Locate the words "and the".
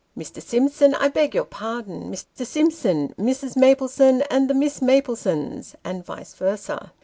4.31-4.55